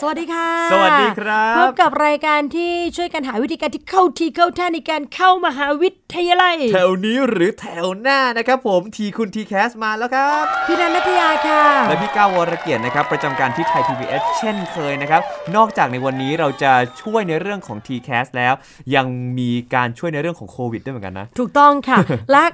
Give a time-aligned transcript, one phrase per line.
[0.00, 15.22] สวัสดีค่ะ สวัสดีครับพบกับรายการที่ช่วยกันหาวิธีการที่เข้าทีเข้าท่าในการเข้ามหาวิทยาลัย แถวนี้หรือแถวหน้านะครับผมทีคุณทีแคสมาแล้วครับ พี่นันนัทยาค่ะ และพี่ก้าววรเกียรตินะครับ ประจำการที่ไทย PBS เช่นเคยนะครับ
[15.56, 18.54] นอกจากในวันนี้เราจะช่วยในเรื่องของ t c a s แล้ว
[18.94, 19.06] ยัง
[19.38, 21.98] มีการช่วยในเรื่องของโควิดด้วยเหมือนกันนะ ถูกต้องค่ะ
[22.32, 22.44] และ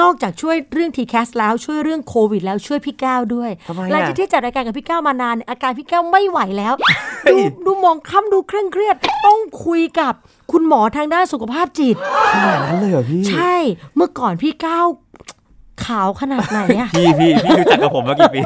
[0.00, 6.74] นอกจากช่วยเรื่องทีแคสแล้วช่วยเรื่องโควิดแล้วช่วยพี่ก้าวด้วยทำไมอะหลังจากที่จัดรายการกับพี่ก้าวมานานเนี่ยอาการพี่ก้าวไม่ไหวแล้ว
[7.22, 8.96] เฮ้ดูยดูมองคล้ำดูเคร่งเครียด
[9.26, 10.14] ต้องคุยกับ
[10.52, 11.96] คุณหมอทางด้านสุขภาพจิต
[12.34, 13.54] ขนาดนั้นเลยเหรอพี่ ใช่
[13.96, 14.86] เมื่อก่อนพี่ก้าว
[15.86, 18.40] ขาวขนาดไหนอะพี่พี่พี่รู้จักกับผมมากี่ปี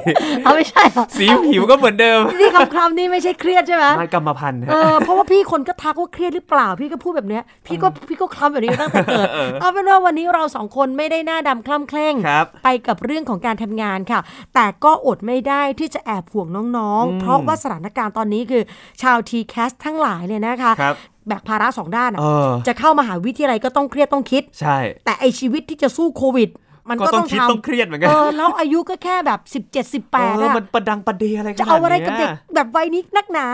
[0.45, 9.29] เอาไม่ใช่เหรอสีผิวก็เหมือนเดิมนี่คำคำๆนี่ไม่ใช่เครียดใช่ไหมไม่กรรมพันธุ์เอฮะอเพราะว่าพี่คนก็ทักว่าเครียดหรือเปล่า พี่ก็พูดแบบเนี้ยพี่ก็พี่ก็คล้ำแบบนี้ตั้งแต่เกิด
[9.61, 14.21] เอาเป็นว่าวันนี้เราสองคนไม่ได้หน้าดำคล้ำเคร่งครับไปกับเรื่องของการทำงานค่ะ
[14.55, 16.49] แต่ก็อดไม่ได้ที่จะแอบห่วง
[16.79, 18.63] น้องๆ เพราะว่าสถานการณ์ตอนนี้คือ
[19.03, 20.97] ชาวทีแคสทั้งหลายเนี่ยนะคะครับ
[21.29, 26.49] แบกภาระสองด้านอะเออจะเข้ามหาวิทยาลัยก็ต้องเครียดต้องคิด ใช่ แต่ไอชีวิตที่จะสู้โควิด
[26.91, 29.41] มันก็ก็ต้ต้อองงคิดทำต้องเครียดเหมือนกันเออแล้วอายุก็แค่แบบ
[29.73, 33.47] 17 18เอออะมันประดังประเดอะไรขนาดจะเอาอะไรกับเด็กนี้ยแบบวัยนี้นักหนา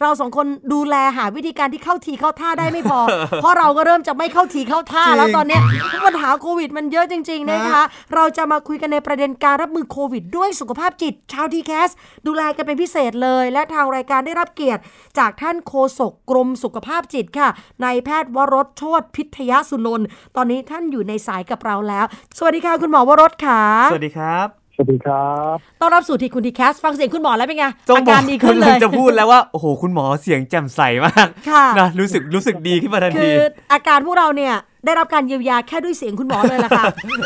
[0.00, 3.00] เราสองคนดูแลหาวิธีการที่เข้าทีเข้าท่าได้ไม่พอ
[3.42, 7.82] เพราะเราก็เริ่มจะไม่เข้าทีเข้าท่าจริงแล้วตอนเนี้ยเพราะปัญหาโควิดมันเยอะจริง ๆ นะคะ
[8.14, 11.88] เราจะมาคุยกันในประเด็นการรับมือโควิด ด้วยสุขภาพจิตชาวทีแคส
[12.26, 14.82] ดูแลกันเป็นพิเศษเลย และทางรายการได้รับเกียรติ
[15.18, 17.48] จากท่านโฆษกกรมสุขภาพจิตค่ะ
[17.84, 22.04] นายแพทย์วรสโชตพิทยสุนนท์ตอนนี้ท่านอยู่ในสายกับเราแล้ว
[22.38, 33.38] สวัสดีค่ะคุณหมอวรสค่ะสวัสดีครับ สวัสดีครับต้อนรับสู่ทีคุณทีแคสฟังเสียงคุณหมอแล้วเป็นไงต้องอาบการดีขึ้นเลยกำงจะพูดแล้วว่าโอ้โหคุณหมอเสียงแจ่มใสมากค่ะนะรู้สึกรู้สึกดีขึ้นมาทันคืทีอ
[33.72, 34.54] อาการพวกเราเนี่ย
[34.84, 36.84] ได้รับการเยียวยาแค่ด้วยเสียงคุณหมอเลยล่ะค่ะ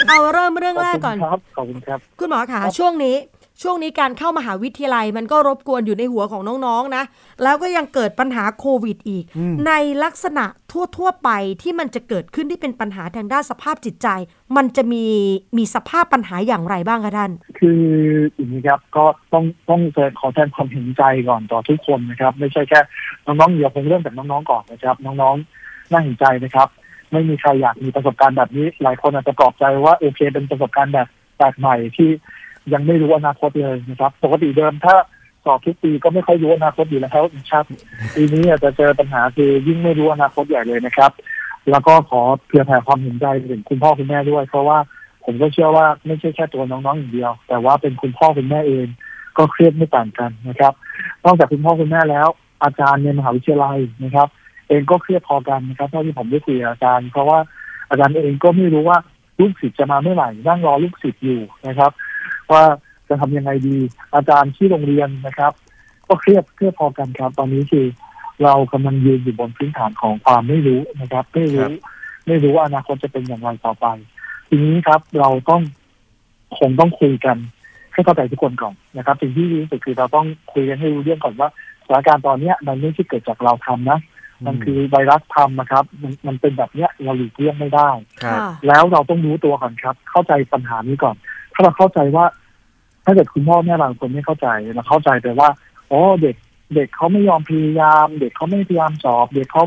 [0.08, 3.16] เอาเริ่มเรื่องขอบแรกคุณก่อนครับขอบคุณครับ คุณหมอคะช่วงนี้
[3.62, 7.04] ช่วงนี้การเข้ามหาวิทยาลัยมันก็รบกวนอยู่ในหัวของน้องๆนะ
[7.42, 9.24] แล้วก็ยังเกิดปัญหาโควิดอีก
[9.66, 9.72] ใน
[10.04, 10.44] ลักษณะ
[10.96, 11.30] ทั่วๆไป
[11.62, 14.08] ที่มันจะเกิดขึ้นที่เป็นปัญหาทางด้านสภาพจิตใจ
[14.56, 15.06] มันจะมี
[15.58, 17.82] มีสภาพปัญหาอย่างไรบ้างคะท่าน คือ
[18.36, 19.80] อย่างนี้ครับก็ต้องต้อง
[20.20, 22.80] ขอแทนความเห็นใจก่อนต่อทุกคนนะครับ ไม่ใช่แค่
[23.26, 26.68] น้องๆเดี๋ยวผมเริ่มจากน้องๆก่อนนะครับ น้องๆน่าเห็นใจนะครับ
[27.12, 32.10] ไม่มีใครอยากมีประสบการณ์แบบนี้ หลายคนอาจจะปลอบใจว่าโอเคเป็นประสบการณ์แบบแปลกใหม่ที่
[32.74, 34.94] ยังไม่รู้อนาคตเลยนะครับ ปกติเดิมถ้า
[35.44, 37.64] สอบทุกปีก็ไม่ค่อยรู้อนาคตอยู่แล้วนะครับ
[38.14, 41.10] ปีนี้อาจจะเจอปัญหาคือยิ่งไม่รู้อนาคตใหญ่เลยนะครับ
[41.70, 44.78] แล้วก็ขอเผื่อแผ่ความเห็นใจถึงคุณพ่อคุณแม่ด้วย เพราะว่า
[45.24, 48.86] ผมก็เชื่อว่าไม่ใช่แค่ตัวน้องๆอย่างเดียว แต่ว่าเป็นคุณพ่อคุณแม่เอง
[49.36, 50.72] ก็เครียดไม่ต่างกันนะครับ
[51.24, 52.28] นอกจากคุณพ่อคุณแม่แล้ว
[52.64, 54.28] อาจารย์ในมหาวิทยาลัยนะครับ
[54.68, 57.38] เองก็เครียดพอกันนะครับเท่าที่ผมได้คุยกับอาจารย์ เพราะว่า
[57.90, 58.98] อาจารย์เองก็ไม่รู้ว่า
[59.40, 61.90] ลูกศิษย์จะมาเมื่อไหร่นั่งรอลูกศิษย์อยู่นะครับ
[62.52, 62.64] ว่า
[63.08, 63.76] จะทำยังไงดี
[64.14, 65.52] อาจารย์ที่โรงเรียนนะครับ
[66.06, 67.86] ก็เครียดเครียดพอกันครับ ตอนนี้คือ
[68.44, 71.72] เรากำลังยืนอยู่บนพื้นฐานของความไม่รู้นะครับ ไม่ครัรู้บ
[72.26, 73.86] ไม่รู้ว่าอนาคตจะเป็นอย่างไรต่อไป
[74.48, 75.62] ทีนี้ครับเราต้อง
[76.58, 77.36] คงต้องคุยกัน
[77.92, 81.48] ให้เข้าใจทุกคนก่อนนะครับ สิ่งที่ดีที่สุดคือเราต้องคุยกันให้รู้เรื่องก่อนว่า
[81.86, 83.98] สถานการณ์ตอนเนี้ยมันไม่ใช่เกิดจากเราทำนะ
[84.46, 87.90] มันคือไวรัสทำนะครับมันมันเป็นแบบเนี้ยเราหลีกเลี่ยงไม่ได้
[88.22, 91.16] ครับแล้วเราต้องรู้ตัวก่อนครับ เข้าใจปัญหานี้ก่อน
[91.52, 92.24] ถ้าเราเข้าใจว่า
[93.04, 95.48] ถ้าเกิดคุณพ่อแม่บางคนไม่เข้าใจเราเข้าใจแต่ว่า
[95.90, 96.36] อ๋อเด็ก
[96.74, 99.64] เด็กเขาไม่ยอมพยายาม เด็กเขาไม่พยายามสอบ เด็กเขา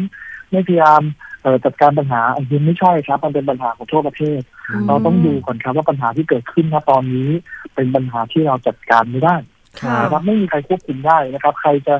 [0.51, 1.01] ไม่พยายาม
[1.41, 7.29] เอ่อจัดการปัญหาอันนี้ไม่ใช่ครับ มันเป็นปัญหาของทั่วประเทศอืมเราต้องดูก่อนครับว่าปัญหาที่เกิดขึ้นณตอนนี้
[7.75, 9.35] เป็นปัญหาที่เราจัดการไม่ได้
[9.81, 11.95] ค่ะนะครับไม่มีใครควบคุมได้นะครับ ใครจะ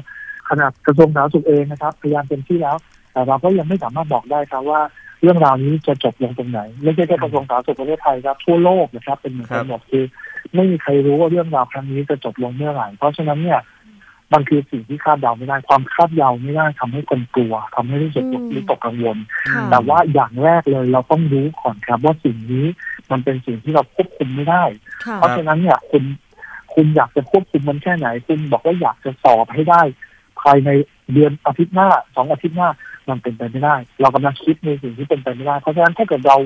[0.50, 2.78] ขนาดกระทรวงสาธารณสุขเองนะครับ พยายามเต็มที่แล้ว
[3.12, 4.82] แต่เราก็ยังไม่สามารถบอกได้ครับว่า
[5.24, 10.04] เรื่องราวนี้จะจบลงตรงไหน ไม่ใช่แค่กระทรวงสาธารณสุขประเทศไทยครับทั่วโลกนะครับ เป็นเหมือนกันหมดคือ
[10.56, 13.60] ไม่มีใครรู้ว่าเรื่องราวครั้งนี้จะจบลงเมื่อไหร่ เพราะฉะนั้นเนี่ย
[14.34, 19.18] มันคือสิ่งที่คาดเดาไม่ได้ความคาดเดาไม่ได้ทำให้คนกลัวทำให้รู้สึกอืมวิตกกังวล
[19.50, 22.66] ค่ะแต่ว่าอย่างแรกเลยเราต้องรู้ก่อนครับว่าสิ่งนี้
[23.12, 24.64] มันเป็นสิ่งที่เราควบคุมไม่ได้
[25.06, 26.04] ค่ะเพราะฉะนั้นเนี่ยคุณ
[26.74, 29.82] คุณอยากจะควบคุมมันแค่ไหน คุณบอกว่าอยากจะสอบให้ได้
[30.42, 30.70] ภายใน
[31.14, 32.70] เดือนอาทิตย์หน้าสองอาทิตย์หน้า
[33.10, 36.38] มันเป็นไปไม่ได้ เรากำลังคิดในสิ่งที่เป็นไปไม่ได้เพราะฉะนั้นถ้าเกิดเรา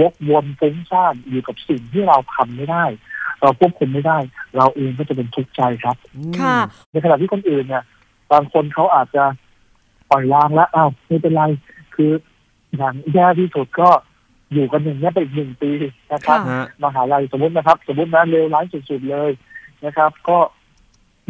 [0.00, 2.84] วกวนฟุ้งซ่านอยู่กับสิ่งที่เราทำไม่ได้
[3.42, 4.18] เราควบคุมไม่ได้
[4.56, 5.96] เราเองก็จะเป็นทุกข์ใจครับ
[6.40, 6.58] ค่ะ
[6.92, 7.84] ในขณะที่คนอื่นเนี่ย
[8.32, 9.24] บางคนเขาอาจจะ
[10.10, 11.42] ปล่อยวางแล้วอ้าวไม่เป็นไร
[11.94, 12.10] คือ
[12.76, 13.88] อย่างแย่ที่สุดก็
[14.52, 15.70] อยู่กันอย่างนี้ยไปอีกหนึ่งปี
[16.12, 19.30] นะครับค่ะฮะมหาลัยสมมตินะครับ สมมตินะเลวร้ายสุดๆเลย
[19.84, 20.38] นะครับ ก็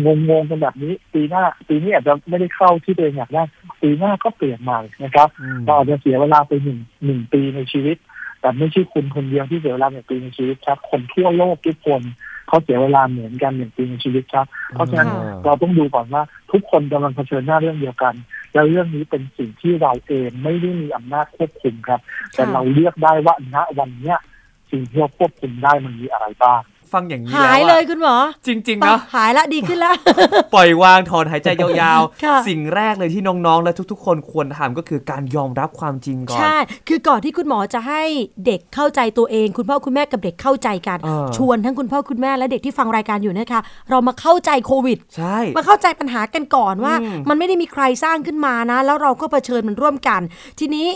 [0.05, 0.09] ง
[0.41, 3.43] งๆกันแบบนี้ ปีหน้า ปีนี้อาจจะไม่ได้เข้าที่ตัวเองอยากได้
[3.83, 7.97] ปีหน้าก็เปลี่ยนใหม่นะครับอืมเราอาจจะเสียเวลาไปหนึ่งหนึ่งปีในชีวิต
[8.41, 12.03] แต่ไม่ใช่คุณคนเดียวที่เสียเวลาหนึ่งปีในชีวิตครับคนทั่วโลกทุกคน
[12.49, 16.23] เขาเสียเวลาเหมือนกันหนึ่งปีในชีวิตครับ เพราะฉะนั้นอ่าเราต้องดูก่อนว่า
[16.53, 18.15] ทุกคนกำลังเผชิญหน้าเรื่องเดียวกัน
[18.55, 22.01] แล้วเรื่องนี้เป็นสิ่งที่เราเองไม่ได้มีอำนาจควบคุมครับ
[22.35, 24.19] แต่เราเลือกได้ว่าณวันเนี้ย
[24.71, 28.17] สิ่งที่เราควบคุมได้มันมีอะไรบ้าง ฟังอย่างนี้หายแล้วเลยอะคุณหมอ
[28.47, 29.95] จริงๆเนาะหายละดีขึ้นแล้ว
[30.55, 36.57] ปล่อยวางถอนหายใจยาวค่ะๆสิ่งแรกเลยที่น้องๆ และทุกๆ คนควรทำก็คือการยอมรับความจริงก่อน ใช่
[36.89, 38.03] คือก่อนที่คุณหมอจะให้
[38.47, 43.61] เด็กเข้าใจตัวเอง คุณพ่อคุณแม่กับเด็กเข้าใจกันเออชวนทั้งคุณพ่อคุณแม่และเด็กที่ฟังรายการอยู่นะคะ
[43.91, 50.21] เรามาเข้าใจโควิด ใช่ มาเข้าใจปัญหากันก่อนว่าอืมมันไม่ได้มีใครสร้างขึ้นมานะ แล้วเราก็เผชิญมันร่วมกัน
[50.61, 50.87] ทีนี้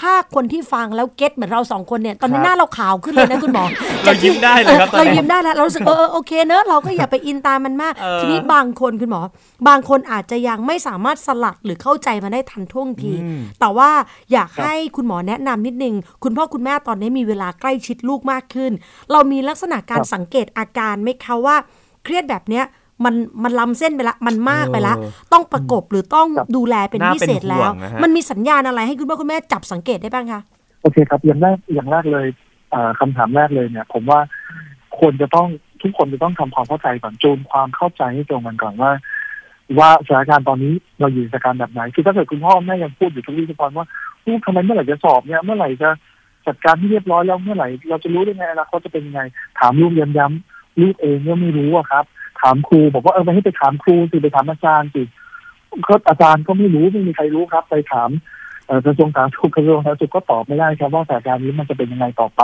[0.00, 3.64] ถ้าคนที่ฟังแล้วเก็ตเหมือนเราสองคนเนี่ยตอนนี้หน้าเราขาวขึ้นเลยนะคุณหมอ
[4.04, 9.20] เรายิ้มได้เลยครับตอนเรานี้ยิ้มได้แล้วเรารู้สึกเออเออโอเคเนอะเราก็อย่าไปอินตามมันมากเออทีนี้บางคนคุณหมอ
[9.68, 13.90] บางคนอาจจะยังไม่สามารถสลัดหรือเข้าใจมันได้ทันท่วงทีอืมแต่ว่า
[14.32, 18.72] อยากให้คุณหมอแนะนำนิดนึง คุณพ่อคุณแม่ตอนนี้มีเวลาใกล้ชิดลูกมากขึ้น
[19.12, 21.56] เรามีลักษณะการครับสังเกตอาการไหมคะว่า
[22.04, 22.64] เครียดแบบเนี้ย
[23.04, 30.40] มันมันล้ำเส้นไปละ มันมากไปละเออต้องประกบหรือต้องครับดูแลเป็นน่าพิเศษแล้วเป็นห่วงนะฮะมันมีสัญญาณอะไรให้คุณพ่อคุณแม่จับสังเกตได้บ้างคะ
[30.82, 32.26] โอเคครับอย่างแรกอย่างแรกเลย
[32.70, 34.20] เอ่อคำถามแรกเลยเนี่ย ผมว่า
[34.98, 35.48] ควรจะต้อง
[35.82, 38.90] ทุกคนจะต้องทำความเข้าใจก่อนจูนความเข้าใจให้ตรงกันก่อนว่า
[39.78, 43.86] ว่าสถานการณ์ตอนนี้เราอยู่ในสถานการณ์แบบไหนคือถ้าเกิดคุณพ่อแม่ยังพูดอยู่ทุกวี่ทุกวันว่า
[44.26, 45.90] ลูกทำไมเมื่อไหร่จะสอบเนี่ยเมื่อไหร่จะ
[46.46, 49.20] จัดการที่เรียบร้อยแล้วเมื่อไหร่เราจะรู้ได้ไงอนาคตจะเป็นยังไง
[49.60, 52.04] ถามลูกย้ำๆลูกเองก็ไม่รู้อะครับ
[52.42, 55.02] ถามครูบอกว่าเออไปให้ไปถามครูสิไปถามอาจารย์สิ
[55.88, 58.10] ก็อาจารย์ก็ไม่รู้ไม่มีใครรู้ครับ ไปถาม
[58.66, 62.40] เอ่อกระทรวงสาธารณสุขกระทรวงสาธารณสุขก็ตอบไม่ได้ครับว่าสถานการณ์นี้มันจะเป็นยังไงต่อไป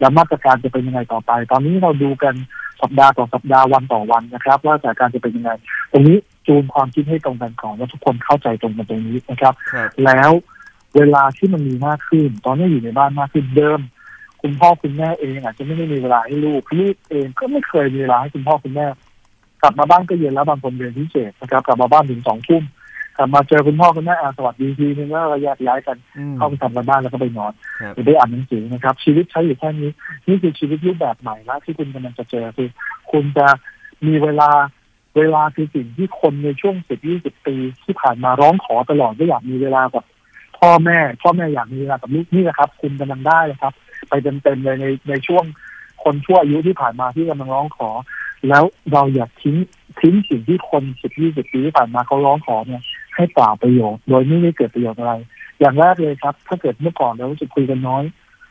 [0.00, 2.34] และมาตรการจะเป็นยังไงต่อไป ตอนนี้เราดูกัน
[2.82, 5.50] สัปดาห์ต่อสัปดาห์วันต่อวันนะครับ ว่าสถานการณ์จะเป็นยังไง
[5.92, 10.30] ตรงนี้จูนความคิดให้ตรงกันก่อนว่าทุกคนเข้าใจตรงกันตรงนี้นะครับครับแล้ว
[10.96, 13.80] เวลาที่มันมีมากขึ้น ตอนนี้อยู่ในบ้านมากขึ้นเดิม
[14.42, 18.86] คุณพ่อคุณแม่เองอาจจะไม่ได้มีเวลาให้ลูกลูกเองก็ไม่เคยมีเวลาให้คุณพ่อคุณแม่
[19.62, 22.62] กลับมาบ้านก็เย็นแล้วบางคนเรียนพิเศษนะครับ กลับมาบ้านถึงสองทุ่ม
[23.16, 29.90] กลับมาเจอคุณพ่อคุณแม่อาสวัสดีทีนึงแล้วก็แยกย้ายกันอืมเข้าไปทำกันบ้านแล้วก็ไปนอนครับหรือได้อ่านหนังสือนะครับ ชีวิตใช้อยู่แค่นี้
[30.26, 32.68] นี่คือชีวิตรูปแบบใหม่ละที่คุณกำลังจะเจอคือ
[33.12, 33.46] คุณจะ
[34.06, 34.50] มีเวลา
[35.16, 40.04] เวลาคือสิ่งที่คนในช่วงสิบยี่สิบปีที่ผ่านมาร้องขอตลอดว่าอยากมีเวลากับ
[40.58, 43.72] พ่อแม่พ่อแม่อยากมีเวลากับลูกนี่แหละครับ คุณกำลังได้เลยครับ
[44.08, 45.44] ไปเต็มๆเลยในในช่วง
[46.04, 47.90] คนชั่วอายุที่ผ่านมาที่กำลังร้องขอ
[48.48, 49.56] แล้วเราอยากทิ้ง
[50.00, 52.82] ทิ้งสิ่งที่คนสิบยี่สิบปีที่ผ่านมาเขาร้องขอเนี่ย
[53.16, 55.12] ให้เปล่าประโยชน์ โดยไม่ได้เกิดประโยชน์อะไร
[55.60, 58.04] อย่างแรกเลยครับ ถ้าเกิดเมื่อก่อนเรารู้สึกคุยกันน้อย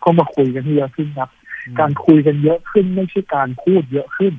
[0.03, 1.29] ก็มาคุยกันให้เยอะขึ้นครับ
[1.79, 4.33] การคุยกันเยอะขึ้นไม่ใช่การพูดเยอะขึ้น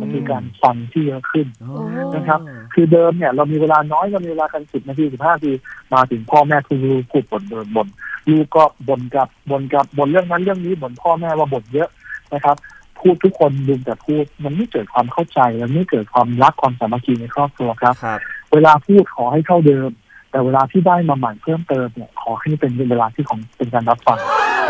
[0.00, 1.74] มันคือการฟังที่เยอะขึ้นอ๋อ
[2.14, 2.40] นะครับ
[2.74, 5.52] คือเดิมเนี่ยเรามีเวลาน้อยเรามีเวลากันสิบนาทีสิบห้านาที
[5.94, 7.88] มาถึงพ่อแม่คุณลูกพูดบ่นบ่นบ่น
[8.30, 11.88] ลูกก็บ่นกับบ่นกับบ่นเรื่องนั้นเรื่องนี้บ่นพ่อแม่ว่าบ่นเยอะ
[12.34, 12.56] นะครับ
[13.02, 18.20] พูดทุกคนลืมแต่พูด มันไม่เกิดความเข้าใจและไม่เกิดความรักความสามัคคีในครอบครัวครับครับ
[18.52, 19.90] เวลาพูดขอให้เท่าเดิม
[20.30, 24.18] แต่เวลาที่ได้มาใหม่เพิ่มเติมเนี่ยขอให้เป็นเวลาที่ของเป็นการรับฟัง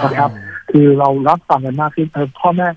[0.02, 0.30] นะครับ
[0.70, 2.68] คือเรารับฟังกันมากขึ้นเออพ่อแม่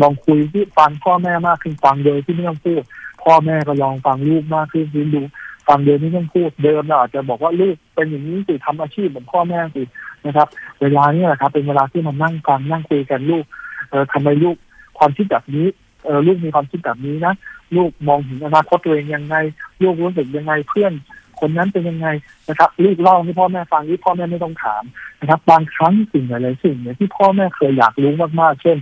[0.00, 2.82] ลองคุยที่ฟังพ่อแม่มากขึ้นฟังโดยที่ไม่ต้องพูด
[3.24, 5.22] พ่อแม่ก็ลองฟังลูกมากขึ้นดูดู
[5.68, 9.82] ฟังโดยไม่ต้องพูดเดิมเราอาจจะบอกว่าลูกเป็นอย่างนี้สิทำอาชีพเหมือนพ่อแม่สิ
[10.26, 10.48] นะครับ
[10.80, 13.44] เวลานี้แหละครับ เป็นเวลาที่มันนั่งฟังนั่งคุยกันลูก
[13.90, 14.56] เออทำไมลูก
[14.98, 15.66] ความคิดแบบนี้
[16.04, 17.34] เออลูกมีความคิดแบบนี้นะ
[17.76, 19.36] ลูกมองถึงอนาคตตัวเองยังไง
[19.82, 20.92] ลูกรู้สึกยังไงเพื่อน
[21.40, 22.08] คนนั้นเป็นยังไง
[22.48, 24.82] นะครับลูกเล่าให้พ่อแม่ฟังที่พ่อแม่ไม่ต้องถาม
[25.20, 28.78] นะครับบางครั้งสิ่งหลายๆสิ่งเนี่ยที่พ่อแม่เคยอยากรู้มากๆ เช่น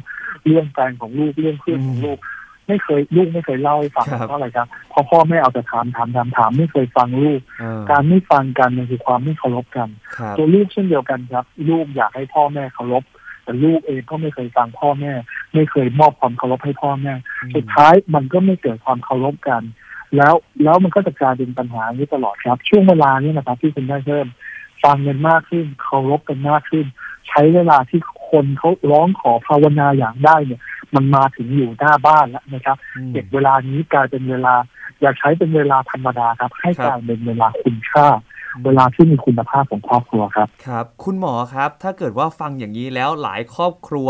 [0.46, 2.18] เรื่องแฟนของลูกเรื่องเพื่อนของลูก
[2.68, 13.02] ไม่เคยลูกไม่เคยเล่าให้ฟังครับเพราะอะไรครับเพราะพ่อแม่เอาแต่ถามถามถามถามไม่เคยฟังลูกเออการไม่ฟังกันมันคือความไม่เคารพกันครับตัวลูกเช่นเดียวกันครับ ลูกอยากให้พ่อแม่เคารพ
[13.46, 15.12] แต่ลูกเองก็ไม่เคยฟังพ่อแม่
[15.54, 17.12] ไม่เคยมอบความเคารพให้พ่อแม่
[17.54, 19.62] สุดท้ายมันก็ไม่เกิดความเคารพกัน
[20.16, 20.34] แล้ว
[20.64, 24.26] แล้วมันก็จะกลายเป็นปัญหาอย่างนี้ตลอดครับ ช่วงเวลานี้นะครับที่คุณได้เพิ่ม
[24.84, 26.86] ฟังกันมากขึ้นเคารพกันมากขึ้น
[27.28, 28.00] ใช้เวลาที่
[28.30, 30.60] คนเขาร้องขอภาวนาอย่างได้เนี่ย
[30.94, 34.54] มันมาถึงอยู่หน้าบ้านแล้วนะครับอืมเก็บเวลานี้กลายเป็นเวลา
[35.00, 38.06] อย่าใช้เป็นเวลาธรรมดาครับ ให้ครับกลายเป็นเวลาคุณค่า
[38.64, 44.08] เวลาที่มีคุณภาพของครอบครัวครับครับ คุณหมอครับถ้าเกิดว่าฟังอย่างนี้แล้วหลายครอบครัว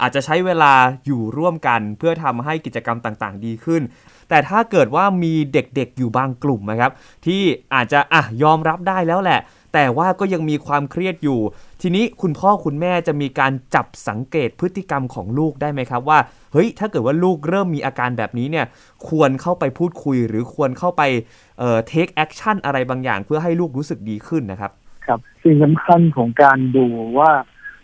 [0.00, 0.72] อาจจะใช้เวลา
[1.06, 3.82] อยู่ร่วมกัน เพื่อทำให้กิจกรรมต่างๆ ดีขึ้น
[4.28, 6.92] แต่ถ้าเกิดว่ามีเด็กๆอยู่บางกลุ่มนะครับ
[7.26, 7.42] ที่
[7.74, 9.40] อาจจะอะยอมรับได้แล้วแหละ
[9.74, 11.40] แต่ว่าก็ยังมีความเครียดอยู่
[11.82, 16.18] ทีนี้คุณพ่อคุณแม่จะมีการจับสังเกตพฤติกรรมของลูกได้ไหมครับว่า
[16.52, 18.66] เฮ้ยถ้าเกิดว่าลูกเริ่มมีอาการแบบนี้เนี่ย
[19.08, 21.02] ควรเข้าไปพูดคุยหรือควรเข้าไป
[21.58, 24.70] เอ่อ take action อะไรบางอย่าง เพื่อให้ลูกรู้สึกดีขึ้นนะครับ
[25.06, 26.84] ครับสิ่งสำคัญของการดู
[27.18, 27.30] ว่า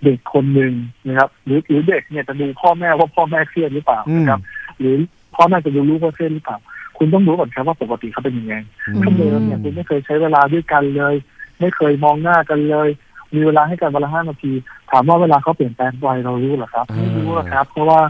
[0.04, 0.72] เด็กคนหนึ่ง
[1.06, 4.40] นะครับ หรือหรือเด็กเนี่ยจะดูพ่อแม่ว่าพ่อแม่เครียดหรือเปล่านะครับ
[4.78, 4.94] หรือ
[5.36, 6.58] พ่อแม่จะดูลูกว่าเครียดหรือเปล่า
[6.98, 8.54] คุณต้องรู้ก่อนครับว่าปกติเขาเป็นยังไง
[8.86, 11.14] อืมถ้าเดิมเนี่ยคุณไม่เคยใช้เวลาด้วยกันเลย
[11.60, 12.88] ไม่เคยมองหน้ากันเลย
[13.34, 14.52] มีเวลาให้กันวันละห้านาที
[14.90, 18.00] ถามว่าเวลาเขาเปลี่ยนแปลงไปเรารู้เหรอครับ ไม่รู้หรอกครับ เพราะว่า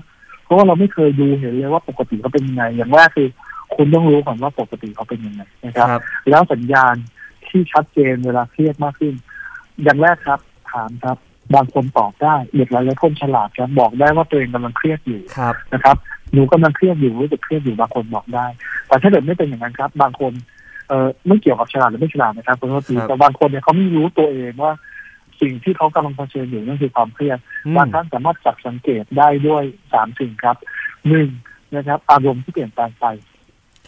[0.45, 3.29] เพราะว่าเราไม่เคยดูเห็นเลยว่าปกติเขาเป็นยังไง อย่างแรกคือ
[3.75, 6.95] คุณต้องรู้ก่อนว่าปกติเขาเป็นยังไงนะครับครับแล้วสัญญาณ
[7.49, 9.15] ที่ชัดเจนเวลาเครียดมากขึ้น
[9.83, 10.41] อย่างแรกครับ
[10.73, 11.17] ถามครับ
[11.55, 15.97] บางคนตอบได้เด็กหลายๆคนฉลาดครับบอกได้ว่าตัวเองกำลังเครียดอยู่ครับนะครับ
[16.33, 18.47] หนูกำลังเครียดอยู่รู้สึกเครียดอยู่บางคนบอกได้
[18.89, 20.33] แต่ถ้าเกิดไม่เป็นอย่างนั้นครับ บางคน
[20.89, 24.73] เอ่อไม่เกี่ยวกับฉลาดหรือไม่ฉลาดนะครับคุณโทษทีครับแต่บางคนเนี่ยเขาไม่รู้ตัวเองว่า
[25.41, 30.57] สิ่งที่เขากำลังเผชิญอยู่นั่นคือความเครียดอืมบางครั้งสามารถจับสังเกตได้ด้วยสามสิ่งครับ
[31.09, 31.29] หนึ่ง
[31.77, 33.07] นะครับ อารมณ์ที่เปลี่ยนแปลงไป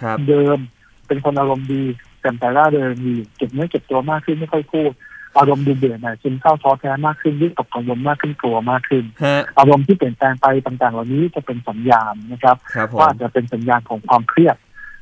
[0.00, 0.58] ครับเดิม
[1.06, 1.82] เป็นคนอารมณ์ดี
[2.20, 4.90] แต่แต่ร่าเริงดีเก็บเนื้อเก็บตัวมากขึ้นไม่ค่อยพูด
[5.38, 14.56] อารมณ์ดูเบื่อหน่ายซึมเศร้าท้อแท้มากขึ้นวิตกกังวลมากขึ้นกลัวมากขึ้นฮะอารมณ์ที่เปลี่ยนแปลงไปต่างๆ เหล่านี้จะเป็นสัญญาณนะครับครับผมว่าอาจจะเป็นสัญญาณของความเครียด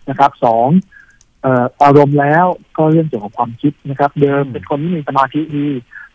[0.09, 0.69] นะครับสอง
[1.43, 2.47] เอ่ออารมณ์แล้ว
[2.77, 5.69] ก็เรื่องเกี่ยวกับความคิดนะครับ เดิมเป็นคนที่มีสมาธิดี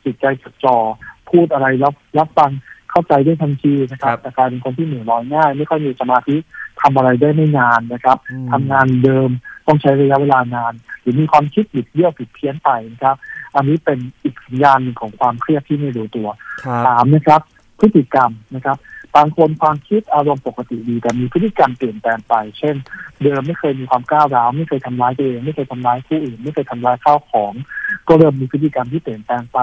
[0.05, 0.77] จิตใจจดจ่อ
[1.29, 2.51] พูดอะไรรับรับฟัง
[2.91, 6.35] เข้าใจได้ทันทีนะครับ แต่กลายเป็นคนที่เหนื่อยร้อยง่าย ไม่ค่อยมีสมาธิ
[6.81, 9.29] ทำอะไรได้ไม่นานนะครับอืมทำงานเดิม
[9.67, 13.15] ต้องใช้ระยะเวลานาน หรือมีความคิดบิดเบี้ยวผิดเพี้ยนไปนะครับ
[13.55, 16.27] อันนี้เป็นอีกสัญญาณหนึ่งของความเครียดที่ไม่รู้ตัว
[16.63, 17.41] ครับสามนะครับ
[17.79, 18.77] พฤติกรรมนะครับ
[19.15, 22.75] บางคนความคิดอารมณ์ปกติดี แต่มีพฤติกรรมเปลี่ยนแปลงไป เช่น
[23.23, 27.53] เดิมไม่เคยมีความก้าวร้าวไม่เคยทำร้ายตัวเองไม่เคยทำร้ายผู้อื่น ไม่เคยทำร้ายข้าวของ
[28.07, 29.59] ก็เริ่มมีพฤติกรรมที่เปลี่ยนแปลงไป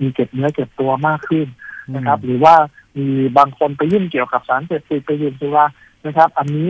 [0.00, 1.46] มีเก็บเนื้อเก็บตัวมากขึ้น
[1.94, 2.54] นะครับ หรือว่า
[2.98, 5.66] มีบางคนไปยุ่งเกี่ยวกับสารเสพติดไปยุ่งสุรา
[6.06, 6.68] นะครับ อันนี้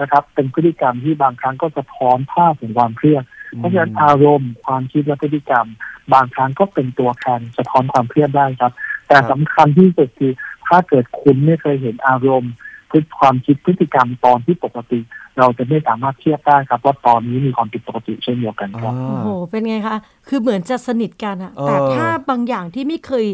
[0.00, 3.24] นะครับ เป็นพฤติกรรมที่บางครั้งก็สะท้อนภาพของความเครียด
[3.56, 5.66] เพราะฉะนั้นอารมณ์ความคิดและพฤติกรรม
[6.14, 8.72] บางครั้งก็เป็นตัวแทนสะท้อนความเครียดได้ครับ
[9.08, 10.32] แต่สำคัญที่สุดคือ
[10.68, 12.52] ถ้าเกิดคุณไม่เคยเห็นอารมณ์
[12.90, 15.00] พฤติความคิดพฤติกรรมตอนที่ปกติ
[15.38, 19.96] เราจะไม่สามารถเทียบได้ครับว่าตอนนี้มีความผิดปกติเช่นเดียวกันครับโอ้โหเป็นไงคะ
[20.28, 23.26] คือเหมือนจะสนิทกันอะเออแต่ถ้าบางอย่างที่ไม่เคย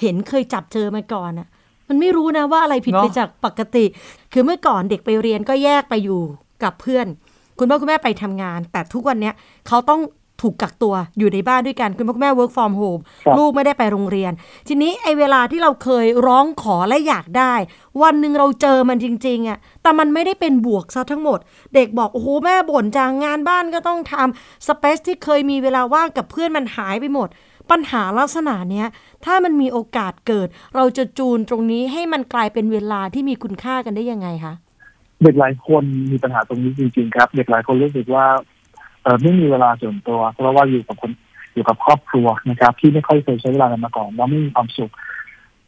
[0.00, 1.48] เห็นเคยจับเจอมาก่อนอะ
[1.88, 3.84] มันไม่รู้นะว่าอะไรผิดเนอะไปจากปกติ
[4.32, 6.20] คือเมื่อก่อนเด็กไปเรียนก็แยกไปอยู่
[6.62, 7.06] กับเพื่อน
[7.58, 9.34] คุณพ่อคุณแม่ไปทำงาน แต่ทุกวันเนี้ย
[9.68, 10.00] เขาต้อง
[10.42, 14.32] ถูกกักตัวอยู่ในบ้านด้วยกันคุณพ่อคุณแม่ work from home ครับลูกไม่ได้ไปโรงเรียน
[14.68, 17.54] ทีนี้ไอ้เวลาที่เราเคยร้องขอและอยากได้
[18.02, 21.38] วันหนึ่งเราเจอมันจริง ๆอะแต่มันไม่ได้เป็นบวกซะทั้งหมด
[21.74, 27.28] เด็กบอกโอ้โหแม่บ่นจังงานบ้านก็ต้องทำสเปซที่เคยมีเวลาว่างกับเพื่อนมันหายไปหมด
[27.70, 28.86] ปัญหาลักษณะเนี้ย
[29.24, 34.54] ถ้ามันมีโอกาสเกิด เราจะจูนตรงนี้ให้มันกลายเป็นเวลาที่มีคุณค่ากันได้ยังไงคะ
[35.22, 38.55] เด็กหลายคนมีปัญหาตรงนี้จริง ๆ ครับ เด็กหลายคนรู้สึกว่าเออ
[39.22, 41.10] ไม่มีเวลาส่วนตัว เพราะว่าอยู่กับคน
[41.54, 44.92] อยู่กับครอบครัวนะครับ ที่ไม่ค่อยเคยใช้เวลากันมาก่อนแล้วไม่มีความสุข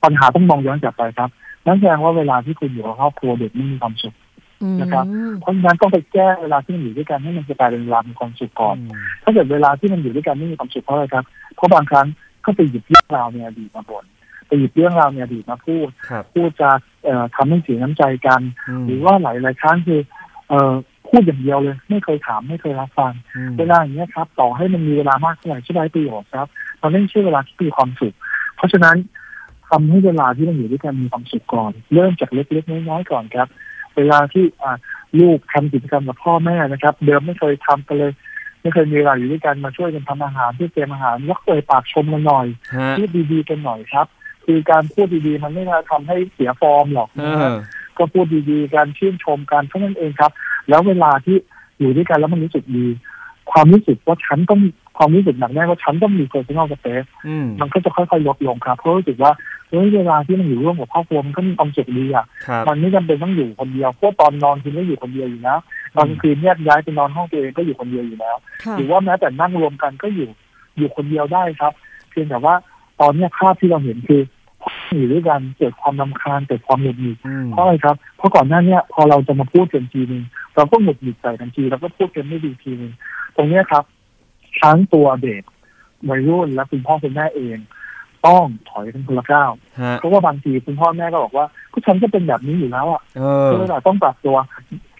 [0.02, 1.30] ปัญหาต้องมองย้อนกลับไปครับ
[1.66, 4.14] นั่นแสดงว่าเวลาที่คุณอยู่กับครอบครัวเด็กไม่มีความสุข
[4.62, 5.04] อืมนะครับ
[5.40, 12.06] เพราะฉะนั้นต้องไปแก้เวลาที่มันอยู่ด้วยกันให้มันจะกลายเป็นเวลามีความสุขก่อนอืมถ้าเกิดเวลาที่มันอยู่ด้วยกันไม่มีความสุขเพราะอะไรครับเพราะบางครั้ง
[12.44, 14.04] ก็ไปหยิบเรื่องราวในอดีตมาบ่น
[14.46, 16.70] ไปหยิบเรื่องราวในอดีตมาพูดครับพูดจะ
[17.04, 18.40] เอ่อทำให้เสียน้ำใจกัน
[18.80, 20.00] มหรือว่าหลายหลายๆครั้งคือ
[20.48, 20.74] เอ่อ
[21.08, 26.48] พูดอย่างเดียวเลย ไม่เคยถามไม่เคยรับฟังอืมเวลาอย่างนี้ยครับ ต่อให้มันมีเวลามากเท่าไหร่ช่วยได้ประโยชน์ครับ
[26.82, 28.14] มันไม่ใช่เวลาที่มีความสุข
[28.56, 28.96] เพราะฉะนั้น
[29.68, 33.48] ทำให้เวลาที่มันอยู่ด้วยกันมีความสุขก่อน เริ่มจากเล็กๆน้อยๆก่อนครับ
[33.96, 34.76] เวลาที่อ่า
[35.20, 38.12] ลูกทำกิจกรรมกับพ่อแม่นะครับ เดิมไม่เคยทำกันเลย
[38.62, 42.46] ไม่เคยมีเวลาอยู่ด้วยกันมาช่วยกันทำอาหารที่เตรียมอาหารยกเอ่ยปากชมกันหน่อย
[42.76, 44.06] ฮะพูดดีๆกันหน่อยครับ
[44.44, 47.54] คือการพูดดีๆมันไม่ได้ทำให้เสียฟอร์มหรอกเอนะฮะอ
[47.98, 50.32] ก็พูดดีๆการชื่นชมกันเท่านั้นเองครับ
[50.68, 51.36] แล้วเวลาที่
[51.78, 52.86] อยู่ด้วยกันแล้วมันรู้สึกดี
[53.50, 54.60] ความรู้สึกว่าฉันต้อง
[54.96, 59.32] ความรู้สึกหนักแน่นว่าฉันต้องมี personal space อืมมันก็จะค่อยๆลดลงครับเพราะรู้สึกว่า
[59.70, 65.58] เฮ้ยเวลาที่มันอยู่ร่วมกับครอบครัวมันก็มีความสุขดีอะครับมันไม่จำเป็นต้องอยู่คนเดียวเพราะตอนนอนคุณก็อยู่คนเดียวอยู่แล้ว
[65.96, 70.28] ตอนกลางคืนแยกย้ายไปนอนห้องตัวเองก็อยู่คนเดียวอยู่แล้วค่ะหรือว่าแม้แต่นั่งรวมกันก็อยู่
[70.76, 71.72] อยู่คนเดียวได้ครับ
[72.10, 72.54] เพียงแต่ว่า
[73.00, 74.20] ตอนเนี้ยภาพที่เราเห็นคือ
[74.88, 80.22] พออยู่ด้วยกันเกิดความรำคาญเกิดความหงุดหงิดอืมเพราะอะไรครับ เพราะก่อนหน้าเนี้ยพอเราจะมาพูดกันทีนึง
[80.56, 82.92] เราก็หงุดหงิดใส่ทันทีเราก็พูดกันไม่ดีทีนึง
[83.36, 83.84] ตรงเนี้ยครับ
[84.60, 85.42] ทั้งตัวเด็ก
[86.08, 87.58] วัยรุ่นและคุณพ่อคุณแม่เอง
[88.26, 94.36] ต้องถอยกันคนละก้าวฮะเพราะว่าบางทีคุณพ่อแม่ก็บอกว่าก็ฉันก็เป็นแบบนี้อยู่แล้วอะเออก็เลยต้องปรับตัว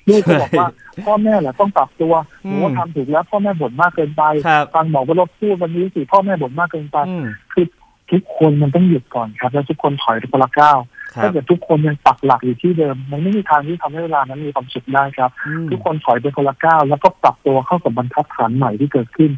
[0.09, 0.69] ลูกก็บอกว่า
[1.05, 2.13] พ่อแม่แหละต้องปรับตัว
[2.45, 7.67] หนูว่าอืมทำถูกแล้วพ่อแม่บ่นมากเกินไปครับฟังหมอว่าเราพูดวันนี้สิพ่อแม่บ่นมากเกินไปอืมคือ
[8.11, 10.79] ทุกคนมันต้องหยุดก่อนครับ แล้วทุกคนถอยไปคนละก้าว
[11.15, 19.31] ครัถ้าบเกิดทุกคนยังปักหลักอยู่ที่เดิม มันไม่มีทางที่ทำให้เวลานั้นมีความสุขได้ครับอืมทุกคนถอยไปคนละก้าวแล้วก็ปรับตัวเข้ากับบรรทัดฐานใหม่ที่เกิดขึ้น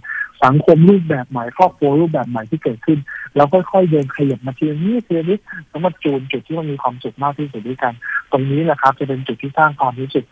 [0.45, 2.99] สังคมรูปแบบใหม่ครอบครัวรูปแบบใหม่ที่เกิดขึ้น
[3.37, 7.93] แล้วค่อยๆเดินขยับมาทีละนิดทีละนิดแล้วมาจูนจุดที่มันมีความสุขมากที่สุดด้วยกัน
[8.31, 10.25] ตรงนี้แหละครับ จะเป็นจุดที่สร้างความรู้สึก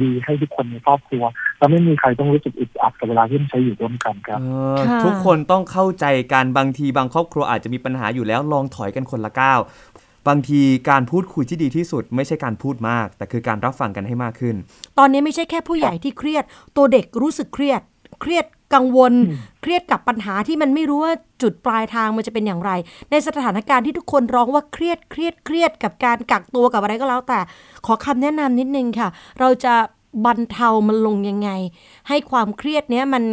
[0.00, 1.22] ดีให้ทุกคนในครอบครัว
[1.58, 9.60] แล้วไม่มีใครต้องรู้สึกอึดอัดกับเวลาที่มันใช้อยู่ร่วมกันครับเออค่ะทุกคนต้องเข้าใจกันบางทีบางครอบครัวอาจจะมีปัญหาอยู่แล้วลองถอยกันคนละก้าว
[10.28, 14.56] บางทีการพูดคุยที่ดีที่สุด ไม่ใช่การพูดมาก แต่คือการรับฟังกันให้มากขึ้น
[14.98, 16.44] ตอนนี้ไม่ใช่แค่ผู้ใหญ่ที่เครียด
[16.76, 17.80] ตัวเด็กรู้สึกเครียด
[18.20, 18.44] เครียด
[18.74, 19.12] กังวล
[19.62, 22.70] เครียดกับปัญหาที่มันไม่รู้ว่าจุดปลายทางมันจะเป็นอย่างไร
[23.10, 27.38] ในสถานการณ์ที่ทุกคนร้องว่าเครียดเครียดเครียดกับการกักตัวกับอะไรก็แล้วแต่
[27.86, 29.08] ขอคำแนะนำนิดนึงค่ะ
[29.40, 29.74] เราจะ
[30.26, 31.50] บรรเทามันลงยังไง
[32.08, 33.24] ให้ความเครียดเนี้ยมัน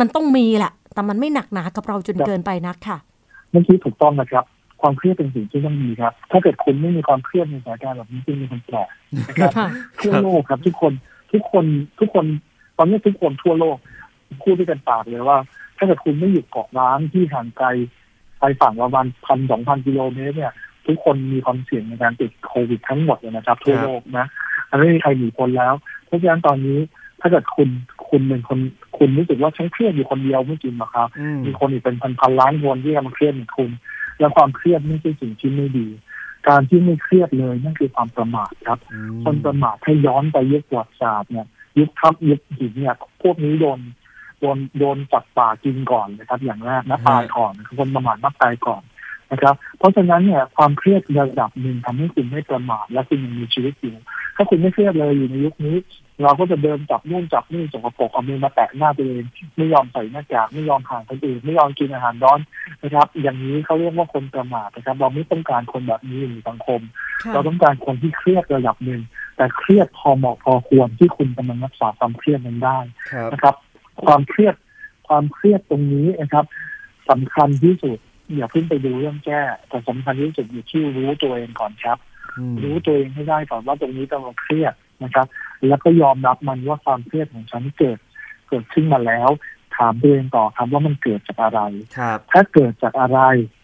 [0.00, 2.98] มันต้องมีแหละแต่มันไม่หนักหนากับเราจนเกินไปนักค่ะ
[3.50, 4.44] เมื่อกี้ถูกต้องนะครับ
[4.80, 8.88] ความเครียดเป็นสิ่งที่ต้องมีครับ ถ้าเกิดคุณไม่มีความเครียดในสถานการณ์แบบนี้คุณมีคนแปลก
[9.28, 9.68] นะครับค่ะ
[10.00, 10.92] ทั่วโลกครับ ทุกคน
[11.32, 11.64] ทุกคน
[12.00, 12.24] ทุกคน
[12.78, 13.76] ตอนนี้ทุกคนทั่วโลก
[14.42, 15.38] พูดด้วยกันปากเลยว่า
[15.76, 17.68] ถ้าเกิดคุณไม่อยู่เกาะร้างที่ห่างไกล
[18.40, 20.52] ไปฝั่งประมาณพันสองพันกิโลเมตรเนี่ย
[20.86, 24.26] ทุกคนมีความเสี่ยงในการติดโควิดทั้งหมดเลยนะครับ ทั่วโลกนะ
[24.68, 25.74] อันไม่มีใครหนีพ้นแล้ว
[26.06, 26.78] เพราะฉะนั้นตอนนี้
[27.20, 27.68] ถ้าเกิดคุณ
[28.08, 28.58] คุณเป็นคน
[28.98, 33.70] คุณรู้สึกว่าฉันเครียดอยู่คนเดียวไม่จริงหรอกครับอืมมีคนอีกเป็นพันพันๆล้านคนที่กำลังเครียดเหมือนคุณ
[34.18, 35.86] และความเครียดไม่ใช่สิ่งที่ไม่ดี
[36.48, 41.46] การที่ไม่เครียดเลยนั่นคือความประมาทครับอืมคนประมาทให้ย้อนไปยุคประวัติศาสตร์เนี่ย
[41.78, 43.78] ยุคทัพยุคหินเนี่ยพวกนี้โดน
[44.40, 48.82] โดนโดนจับป่ากินก่อนนะครับ อย่างแรกนะตายก่อนคนประมาทมักตายก่อน
[49.32, 53.96] นะครับ เพราะฉะนั้นเนี่ยความเครียดระดับหนึ่งทำให้คุณไม่ประมาทและคุณยังมีชีวิตอยู่
[54.36, 55.76] ถ้าคุณไม่เครียดเลยอยู่ในยุคนี้
[56.22, 59.24] เราก็จะเดินจับนู่นจับนี่สกปรกเอามือมาแตะหน้าตัวเอง
[59.56, 62.40] ไม่ยอมใส่หน้ากากไม่ยอมห่างคนอื่นไม่ยอมกินอาหารร้อน
[62.82, 66.80] นะครับ อย่างนี้เขาเรียกว่าคนประมาทนะครับ เราไม่ต้องการคนแบบนี้อยู่ในสังคม
[67.22, 69.00] ค่ะเราต้องการคนที่เครียดระดับหนึ่ง
[69.36, 72.78] แต่เครียดพอเหมาะพอควรที่คุณกำลังรักษาความเครียดนั้นได้
[73.10, 73.54] ครับนะครับ
[74.04, 74.54] ความเครียด
[75.08, 76.44] ความเครียดตรงนี้นะครับ
[77.10, 77.98] สำคัญที่สุด
[78.36, 81.98] อย่าเพิ่งไปดูเรื่องแก้แต่สำคัญที่สุดอยู่ที่รู้ตัวเองก่อนครับ
[82.38, 84.74] อืมรู้ตัวเองให้ได้ก่อนว่าตรงนี้กำลังเครียด
[85.04, 85.26] นะครับ
[85.68, 87.98] แล้วก็ยอมรับมันว่าความเครียดของฉันเกิด
[88.48, 89.30] เกิดขึ้นมาแล้ว
[89.76, 91.60] ถามตัวเองต่อครับว่ามันเกิดจากอะไร
[91.98, 93.20] ครับถ้าเกิดจากอะไร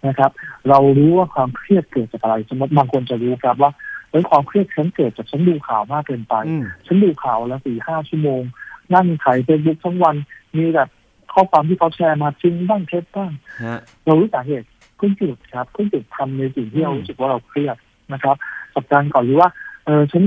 [0.06, 0.30] นะครับ
[0.68, 3.70] เรารู้ว่าความเครียดเกิดจากอะไร สมมติบางคนจะรู้ครับว่า
[4.10, 8.42] เฮ้ยความเครียดฉันเกิดจากฉันดูข่าวมากเกินไปอืมฉันดูข่าวแล้วสี่ห้าชั่วโมง
[8.94, 10.16] นั่งไถเฟซบุ๊กทั้งวัน
[10.56, 10.88] มีแบบ
[11.32, 13.30] ข้อความที่เขาแชร์มาจริงบ้างเท็จบ้าง
[13.64, 17.76] ฮะเรารู้สาเหตุเพิ่งจุดครับเพิ่งจุดทำในสิ่งที่เรารู้สึกว่าเราเครียด
[18.12, 18.36] นะครับ
[18.74, 19.48] สัปดาห์ก่อนหรือว่า
[19.86, 20.24] เออฉัน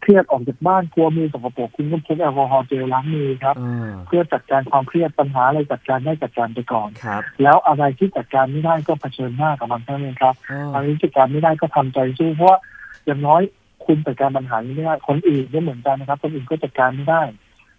[0.00, 12.58] เครียดออกจากบ้านกลัวมือสกปรกคุณก็พกแอลกอฮอล์เจลล้างมือครับเออเพื่อจัดการความเครียดปัญหาอะไรจัดการได้จัดการไปก่อนครับแล้วอะไรที่จัดการไม่ได้ก็เผชิญหน้ากับมันเท่านั้นเองครับอ๋ออะไรที่จัดการไม่ได้ก็ทำใจสู้เพราะว่า
[13.06, 13.42] อย่างน้อย
[13.86, 17.22] คุณจัดการปัญหานี้ไม่ได้คนอื่นก็เหมือนกันนะครับ คนอื่นก็จัดการไม่ได้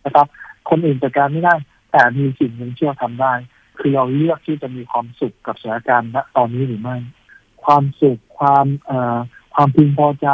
[0.06, 0.28] นะครับ
[0.70, 1.56] คนอื่นจัดการไม่ได้
[1.92, 3.34] แต่มีสิ่งหนึ่งที่เราทำได้
[3.80, 6.98] คือเราเลือกที่จะมีความสุขกับสถานการณ์ณตอนนี้หรือไม่
[7.64, 9.18] ความสุขความเอ่อ
[9.56, 10.28] ความพึงพอใจ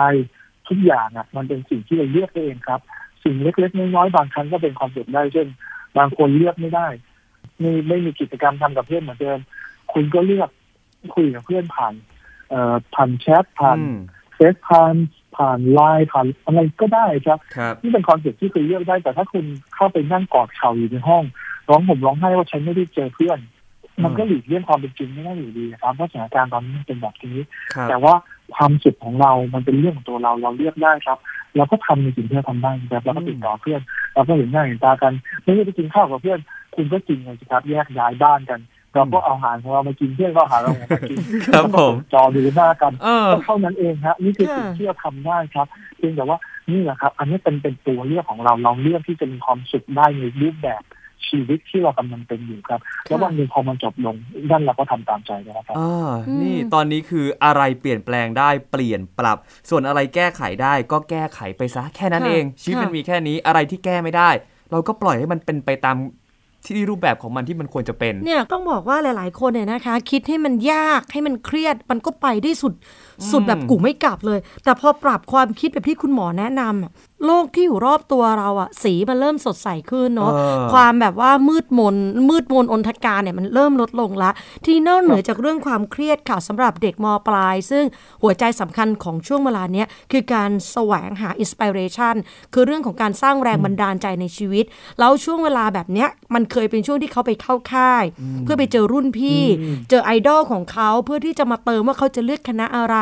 [0.67, 2.81] ทุกอย่างอะมันเป็นสิ่งที่เราเลือกได้เองครับ
[3.23, 5.47] สิ่งเล็กๆน้อยๆบางครั้งก็เป็นความสุขได้เช่น
[5.97, 6.87] บางคนเลือกไม่ได้
[7.59, 9.39] ไม่ไม่มีกิจกรรมทำกับเพื่อนเหมือนเดิม
[9.93, 10.49] คุณก็เลือก
[11.15, 11.93] คุยกับเพื่อนผ่าน
[12.49, 13.97] เอ่อผ่านแชทผ่านอืม
[14.35, 14.95] เฟซผ่าน
[15.37, 21.23] ผ่านไลน์ผ่านอะไรก็ได้ครับครับนี่เป็น concept ที่คุณเลือกได้ แต่ถ้าคุณเข้าไปนั่งกอดเข่าอยู่ในห้อง
[21.69, 23.39] ร้องห่มร้องไห้ว่าฉันไม่ได้เจอเพื่อน
[24.03, 27.37] มันก็หลีกเลี่ยงความเป็นจริงไม่ได้อยู่ดีนะครับเพราะสถานการณ์ตอนนี้มันเป็นแบบนี้
[27.73, 28.13] ครับแต่ว่า
[28.55, 31.17] ความสุขของเรา มันเป็นเรื่องของตัวเราเราเลือกได้ครับ
[31.57, 33.81] เราก็ทำในสิ่งที่เราทำได้นะครับเราก็ติดต่อเพื่อน
[34.13, 35.13] เราก็เห็นหน้าเห็นตากัน
[35.43, 36.39] ไม่ได้ไปกินข้าวกับเพื่อน
[36.75, 38.59] คุณก็กินกันสิครับแยกย้ายบ้านกัน
[38.93, 41.17] เราก็เอาอาหารของเรามากินเพื่อนก็เอาอาหารเรามากิน
[41.53, 46.37] ครับผมจอดูหน้ากันเออก็เท่านั้นเองฮะนี่คือค่ะสิ่งที่เราทำได้ครับเพียงแต่ว่า
[46.71, 50.83] นี่แหละครับ อันนี้เป็นเป็นตัวเลือกของเราเราเลือกที่จะมีความสุขได้ในรูปแบบ
[51.27, 54.15] ชีวิตที่เรากำลังเป็นอยู่ครับ แล้ววันหนึ่งพอมันจบลง
[54.49, 59.37] นั่นเราก็ทำตามใจแล้วนะครับอ่าอืมนี่ตอนนี้คืออะไรเปลี่ยนแปลงได้เปลี่ยนปรับ
[59.69, 64.29] ส่วนอะไรแก้ไขได้ก็แก้ไขไปซะแค่นั้นค่ะเอง ชีวิตค่ะมันมีแค่นี้อะไรที่แก้ไม่ได้
[64.71, 65.97] เราก็ปล่อยให้มันเป็นไปตาม
[66.65, 72.73] ที่รูปแบบของมันที่มันควรจะเป็น เนี่ยต้องบอกว่าหลาย ๆ คนเนี่ยนะคะ คิดให้มันยากให้มันเครียดมันก็ไปได้สุด
[73.31, 76.91] สุดแบบกูไม่กลับเลย แต่พอปรับความคิดแบบที่คุณหมอแนะนำอะ
[77.25, 81.95] โลกที่อยู่รอบตัวเราอะสีมันเริ่มสดใสขึ้นเนาะเออความแบบว่ามืดมน
[82.29, 84.31] มืดมนอนทการเนี่ยมันเริ่มลดลงละ
[84.65, 87.83] ที่นอกเหนือจากเรื่องความเครียดค่ะสำหรับเด็กมปลาย ซึ่ง
[88.23, 92.15] หัวใจสำคัญของช่วงเวลาเนี้ยคือการแสวงหาอินสปิเรชัน
[92.53, 94.65] คือเรื่องของการสร้างแรงบันดาลใจในชีวิต
[94.99, 98.03] แล้วช่วงเวลาแบบเนี้ยมันเคยเป็นช่วงที่เขาไปเข้าค่าย
[98.43, 99.43] เพื่อไปเจอรุ่นพี่
[99.89, 102.97] เจอไอดอลของเขาเพื่อที่จะมาเติมว่าเขาจะเลือกคณะอะไร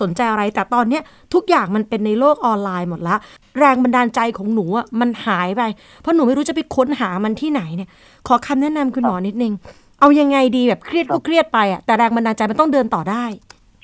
[0.00, 1.02] สนใจอะไรแต่ตอนเนี้ย
[1.34, 3.16] ทุกอย่างมันเป็นในโลกออนไลน์หมดละ
[3.58, 5.62] แรงบันดาลใจของหนูอะมันหายไป
[6.00, 7.88] เพราะหนูไม่รู้จะไปค้นหามันที่ไหนเนี่ย
[8.28, 9.52] ขอคำแนะนำคุณหมอนิดนึง
[10.00, 13.24] เอายังไงดีแบบเครียดก็เครียดไปอะแต่แรงบันดาลใจมันต้องเดินต่อได้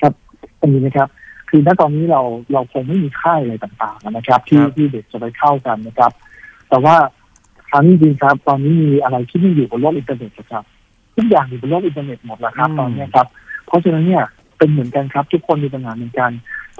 [0.00, 0.12] ครับ
[0.60, 1.08] อันนี้นะครับ
[1.48, 2.20] คือณตอนนี้เรา
[2.52, 6.12] เราคงไม่มีค่ายอะไรต่างๆนะครับ ที่ครับที่เด็กจะไปเข้ากันนะครับ
[6.68, 6.96] แต่ว่า
[7.70, 10.64] ครั้งจริงๆครับ ตอนนี้มีอะไรที่ไม่อยู่บนโลกอินเทอร์เน็ตนะครับ
[11.16, 13.26] ทุกอย่างอยู่บนโลกอินเทอร์เน็ตหมดแล้วครับอืมตอนนี้ครับ
[13.66, 14.24] เพราะฉะนั้นเนี่ย
[14.58, 16.30] เป็นเหมือนกันครับ ทุกคนมีปัญหาเหมือนกัน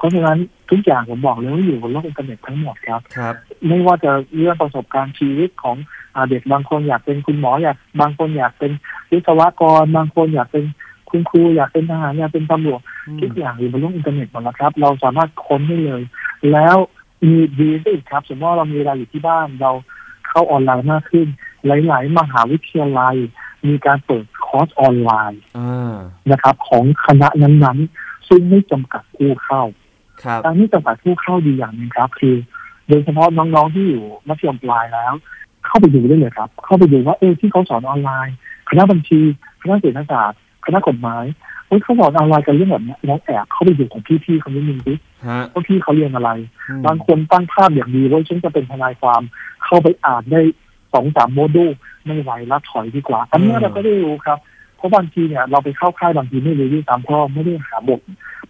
[0.03, 0.39] เพราะฉะนั้น
[0.71, 3.35] ทุกอย่างผมบอกเลยว่าอยู่บนโลกอินเทอร์เน็ตทั้งหมดครับครับ
[3.69, 5.77] ไม่ว่าจะเรื่องประสบการณ์ชีวิตของ
[6.17, 8.73] อาเด็กบางคนอยากเป็นคุณหมออยากบางคนอยากเป็น
[9.11, 10.65] วิศวกร บางคนอยากเป็น
[11.11, 12.81] คุณครูอยากเป็นทหารอยากเป็นตำรวจ
[13.21, 16.03] ทุกอย่างอยู่บนโลกอินเทอร์เน็ตหมดแล้วครับ เราสามารถค้นได้เลย
[16.53, 16.77] แล้ว
[17.29, 19.73] มีดีซะอีกครับ สมมติว่าเรามีเวลาอยู่ที่บ้านเรา
[20.29, 21.27] เข้าออนไลน์มากขึ้น
[21.67, 23.17] หลาย ๆ มหาวิทยาลัย
[23.69, 25.95] มีการเปิดคอร์สออนไลน์อ่า
[26.31, 29.63] นะครับ ของคณะนั้น ๆ ซึ่งไม่จำกัดผู้เข้า
[30.25, 32.37] ครับการที่จำกัดผู้เข้าดีอย่างหนึ่งครับ คือ
[32.89, 35.13] โดยเฉพาะน้องๆที่อยู่มัธยมปลายแล้ว
[35.67, 38.37] เข้าไปดูได้เลยครับ เข้าไปดูว่าเออที่เขาสอนออนไลน์
[38.71, 39.21] คณะบัญชี
[39.63, 41.25] คณะเศรษฐศาสตร์คณะกฎหมาย
[41.67, 44.95] เฮ้ยเขาสอนออนไลน์กันเรื่องแบบเนี้ยลองแอบเข้าไปดูของพี่ๆเขานิดนึงดิ
[45.27, 46.31] ฮะว่าพี่เขาเรียนอะไร
[46.69, 49.23] อืมบางคนตั้งภาพอย่างดีว่าฉันจะเป็นทนายความ
[49.65, 50.41] เข้าไปอ่านได้
[50.93, 51.71] สองสามโมดูล
[52.07, 58.01] ไม่ไหวละถอยดีกว่า อันเนี้ยเราก็ได้รู้ครับเพ ราะบางทีเนี่ยเราไปเข้าค่ายบางทีไม่รู้ด้วยซ้ำเพราะไม่ได้หาบท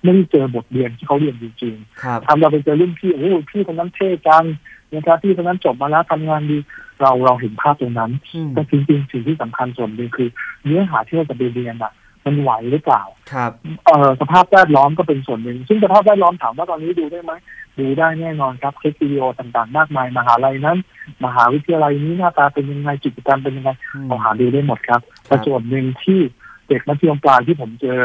[0.03, 4.45] ไม่ได้เจอบทเรียนที่เขาเรียนจริงครับๆทำเราไปเจอรุ่นพี่โอ้โหพี่คนนั้นเท่จัง
[4.93, 6.59] นะครับพี่คนนั้นจบมาแล้วทำงานดี
[7.01, 10.29] เราเราเห็นภาพตรงนั้นอืมแต่จริงๆสิ่งที่สำคัญส่วนหนึ่งคือ
[10.65, 11.93] เนื้อหาที่เราจะไปเรียนอะ
[12.25, 13.53] มันไหวหรือเปล่า ครับ
[13.87, 17.33] เอ่อสภาพแวดล้อมก็เป็นส่วนหนึ่งซึ่งสภาพแวดล้อมถามว่าตอนนี้ดูได้ไหม
[17.79, 20.79] ดูได้แน่นอนครับคลิปวิดีโอต่างๆ มากมาย มหาลัยนั้น
[21.25, 26.21] มหาวิทยาลัยนี้หน้าตาเป็นยังไงกิจกรรมเป็นยังไงอืมเราหาดูได้หมดครับครัแต่บส่วนหนึ่งที่
[26.69, 27.99] เด็กมัธยมปลายที่ผมเจอ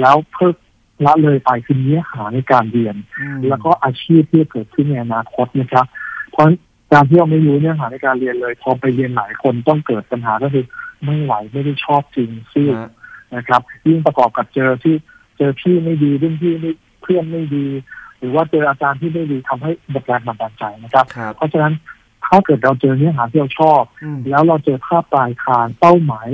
[0.00, 0.54] แล้วเพิ่ม
[1.06, 5.86] ละเลยไปคือเนื้อหาในการเรียนอืมแล้วก็อาชีพที่จะเกิดขึ้นในอนาคตนะครับ
[6.32, 6.46] เพราะ
[6.92, 10.64] การที่เราไม่รู้เนื้อหาในการเรียนเลยพอไปเรียนหลายคนต้องเกิดปัญหาก็คือ
[11.04, 12.90] ไม่ไหวไม่ได้ชอบจริงซึ่งฮะ
[13.36, 14.94] นะครับ ยิ่งประกอบกับเจอที่
[15.38, 16.70] เจอพี่ไม่ดีรุ่นพี่ไม่
[17.02, 17.66] เพื่อนไม่ดี
[18.18, 21.72] หรือว่าเจออาจารย์ที่ไม่ดีทำให้หมดแรงบันดาลใจนะครับครับ เพราะฉะนั้น
[22.26, 26.28] ถ้าเกิดเราเจอเนื้อหาที่เราชอบอืมแล้วเราเจอภาพปลายทางเป้าหมาย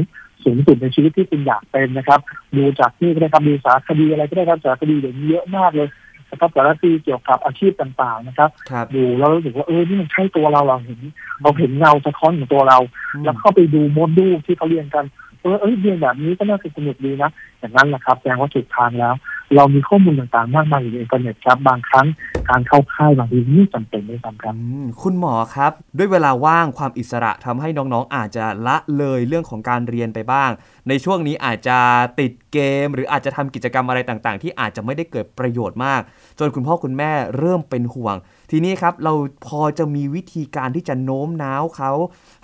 [0.44, 2.20] สูงสุดในชีวิตที่คุณอยากเป็นนะครับ
[2.56, 5.88] ดูจากนี่ก็ได้ครับดูสารคดีอะไรก็ได้ครับสารคดีเดี๋ยวนี้เยอะมากเลย
[6.30, 11.00] นะครับสารคดีเกี่ยวกับอาชีพต่างๆนะครับครับดูแล้วรู้สึกว่าเออนี่มันใช่ตัวเราเราเห็น
[11.42, 12.78] เราเห็นเงาสะท้อนของตัวเรา
[13.14, 15.04] อืมแล้วเข้าไปดูโมดูลที่เขาเรียนกัน
[15.42, 19.14] เออเอ้ยเรียนแบบนี้ก็น่าจะสนุกดีนะ อย่างนั้นแหละครับแสดงว่าถูกทางแล้ว
[19.56, 22.06] เรามีข้อมูลต่างๆ มากมายอยู่ในอินเทอร์เน็ตครับบางครั้ง
[22.50, 24.54] การเข้าค่ายบางทีไม่จำเป็นด้วยซ้ำครับ
[25.02, 30.50] คุณหมอครับ ด้วยเวลาว่างความอิสระทำให้น้องๆ อาจจะละเลยเรื่องของการเรียนไปบ้าง
[30.88, 31.78] ในช่วงนี้อาจจะ
[32.20, 36.00] ติดเกม หรืออาจจะทำกิจกรรมอะไรต่างๆ ที่อาจจะไม่ได้เกิดประโยชน์มาก
[36.38, 38.16] จนคุณพ่อคุณแม่เริ่มเป็นห่วง
[38.50, 39.14] ทีนี้ครับเรา
[39.46, 41.92] พอจะมีวิธีการที่จะโน้มน้าวเขา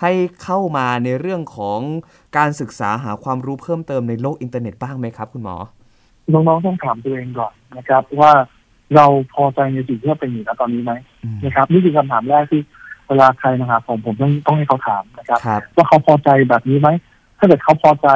[0.01, 0.11] ให้
[0.43, 1.79] เข้ามาในเรื่องของ
[2.37, 5.55] การศึกษาหาความรู้เพิ่มเติมในโลกอินเทอร์เน็ตบ้างไหมครับ คุณหมอ
[6.33, 8.31] น้องๆต้องถามตัวเองก่อนนะครับ ว่า
[8.95, 10.93] เราพอใจในสิ่งที่เราเป็นอยู่ณตอนนี้ไหม
[11.23, 12.61] อืมนะครับ นี่คือคำถามแรกที่
[13.07, 16.89] เวลาใครมาหาผมผมต้องต้องให้เขาถามนะครับครับว่าเขาพอใจแบบนี้ไหม
[17.37, 18.07] ถ้าเกิดเขาพอใจ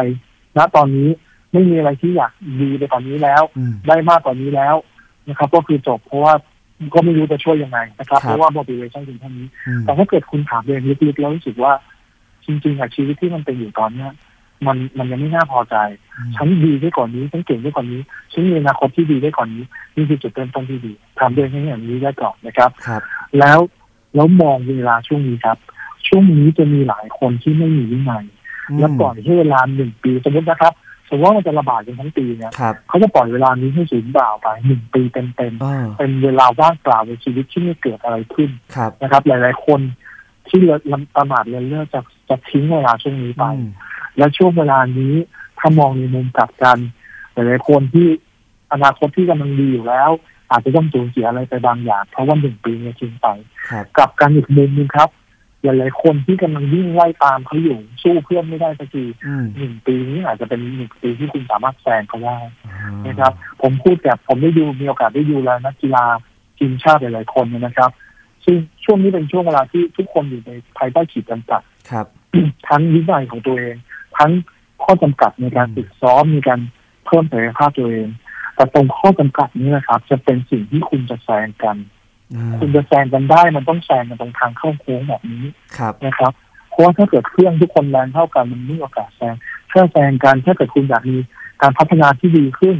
[0.57, 1.09] ณตอนนี้
[1.53, 4.75] ไม่มีอะไรที่อยากดีไปกว่านี้แล้วอืมได้มากกว่านี้แล้ว
[5.29, 6.33] นะครับ ก็คือจบเพราะว่า
[6.93, 11.73] ก็ไม่รู้จะช่วยยังไงนะครับครับเพราะว่า motivation ถึงเท่านี้อืมแต่ถ้าเกิดคุณถามตัวเองลึกๆแล้วรู้สึกว่า
[12.45, 14.11] จริงๆอะชีวิตที่มันเป็นอยู่ตอนเนี้ย
[14.67, 15.75] มันมันยังไม่น่าพอใจ
[16.35, 19.63] ฉันดีได้ก่อนนี้ฉันเก่งได้ก่อนนี้ฉันมีอนาคตที่ดีได้ก่อนนี้
[19.95, 23.01] นี่คือจุดเริ่มต้นที่ดีทำด้วยให้อย่างนี้ได้ก่อนนะครับครับ
[23.39, 23.59] แล้ว
[24.15, 25.57] แล้วมองเวลาช่วงนี้ครับ
[26.07, 28.25] ช่วงนี้จะมีหลายคนที่ไม่มีวินัย
[28.79, 30.73] แล้วปล่อยให้เวลาหนึ่งปีสมมตินะครับ
[31.09, 39.79] สมมติว่ามันจะระบาดกันทั้งปีเนี่ยครับเขาจะปล่อยเวลานี้ให้สูญเปล่าไปหนึ่งปีเต็มอ่าๆเป็นเวลาว่างเปล่าในชีวิตที่ไม่เกิดอะไรขึ้นครับนะครับ หลาย ๆ คน
[40.47, 40.59] ที่
[40.91, 43.71] ลำประมาทเลินเล่อจะจะทิ้งเวลาช่วงนี้ไปอืม
[44.17, 45.13] และช่วงเวลานี้
[45.59, 46.77] ถ้ามองในมุมกลับกัน
[47.33, 48.07] หลายๆคนที่
[48.73, 50.11] อนาคตที่กำลังดีอยู่แล้ว
[50.51, 53.27] อาจจะต้องสูญเสียอะไรไปบางอย่าง เพราะว่าหนึ่งปีเนี่ยทิ้งไป
[53.69, 55.09] ครับกลับกันอีกมุมหนึงครับ
[55.63, 66.05] หลายๆคนที่กำลังวิ่งไล่ตามเขาอยู่สู้เพื่อนไม่ได้สักทีอืมหนึ่งปีนี้อาจจะเป็นหนึ่งปีที่คุณสามารถแซงเขาได้อ่านะครับ ผมพูดกับผมได้ดูมีโอกาสได้ดูแลนักกีฬา
[66.57, 67.91] ทีมชาติหลายๆคนเนี่ยนะครับ
[68.45, 72.05] ซึ่งช่วงนี้เป็นช่วงเวลาที่ทุกคนอยู่ในภายใต้ขีดจำกัดครับ
[72.67, 73.75] ทั้งวินัยของตัวเอง
[74.17, 74.31] ทั้ง
[74.83, 76.59] ข้อจำกัดในการฝึกซ้อมมีการ
[77.05, 78.09] เพิ่มศักยภาพตัวเอง
[78.55, 81.77] แต่ตรงข้อจำกัดนี้นะครับ จะเป็นสิ่งที่คุณจะแซงกัน
[82.59, 85.45] คุณจะแซงกันได้มันต้องแซงกันตรงทางเข้าโค้งแบบนี้
[85.77, 86.31] ครับนะครับ
[86.69, 89.35] เพราะว่าถ้าเกิดเครื่องทุกคนแรงเท่ากันมันไม่มีโอกาสแซง
[89.71, 91.17] ถ้าแซงกันถ้าเกิดคุณอยากมี
[91.61, 92.75] การพัฒนาที่ดีขึ้น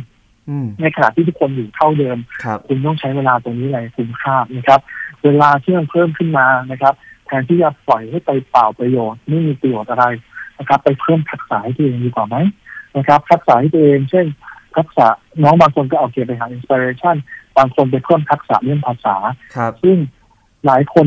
[0.49, 4.79] อืมในขณะที่ทุกคนอยู่เท่าเดิมครับคุณต้องใช้เวลาตรงนี้ในคุ้มค่านะครับ
[5.23, 6.93] เวลาที่มันเพิ่มขึ้นมานะครับ
[7.25, 10.05] แทนที่จะปล่อยให้ไปเปล่าประโยชน์ไม่มีประโยชน์อะไร
[10.62, 12.38] นะครับ ไปเพิ่มทักษะให้ตัวเองดีกว่าไหม
[12.97, 14.26] นะครับ ทักษะให้ตัวเอง เช่น
[14.76, 15.08] ทักษะ
[15.43, 17.15] น้องบางคนก็เอาเกียรไปหาอินสปิเรชัน
[17.58, 19.15] บางคนไปเพิ่มทักษะเรื่องภาษา
[19.56, 19.97] ครับซึ่ง
[20.65, 21.06] หลายคน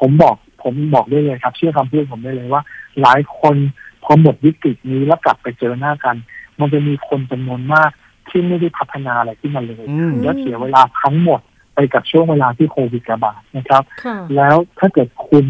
[0.00, 2.62] ผมบอกผมบอกได้เลยครับ เชื่อคำพูดผมได้เลยว่า
[3.02, 3.56] หลายคน
[4.04, 6.16] พอหมดวิกฤตนี้แล้วกลับไปเจอหน้ากัน
[6.60, 7.90] มันจะมีคนจำนวนมาก
[8.28, 11.40] ที่ไม่ได้พัฒนาอะไรขึ้นมาเลยอืมและเสียเวลาทั้งหมด
[11.74, 15.46] ไปกับช่วงเวลาที่โควิดระบาดนะครับค่ะแล้วถ้าเกิดคุณ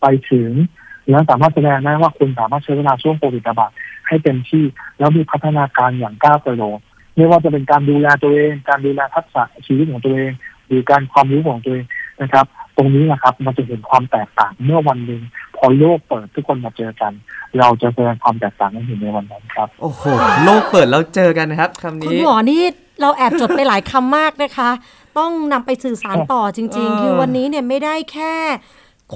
[0.00, 0.50] ไปถึง
[1.10, 3.70] แล้วสามารถแสดงได้ว่าคุณสามารถใช้เวลาช่วงโควิดระบาด
[4.08, 4.64] ให้เต็มที่
[4.98, 6.78] แล้วมีพัฒนาการอย่างก้าวกระโดด
[7.16, 10.32] ไม่ว่าจะเป็นการดูแลตัวเอง การดูแลทักษะชีวิตของตัวเอง
[10.66, 11.86] หรือการความรู้ของตัวเอง
[12.22, 15.22] นะครับ ตรงนี้นะครับมันจะเห็นความแตกต่างเมื่อวันหนึ่ง
[15.56, 17.12] พอโลกเปิดทุกคนมาเจอกัน
[17.58, 20.02] เราจะแสดงความแตกต่างให้เห็นในวันนั้นครับ โอ้โห
[20.44, 22.62] โลกเปิดแล้วเจอกันนะครับคำคุณนี้หมอนี่
[23.00, 24.70] เราแอบจดไปหลายคำมากนะคะ
[25.18, 28.34] ต้องนำไปสื่อสารต่อจริงเออๆคือวันนี้เนี่ยไม่ได้แค่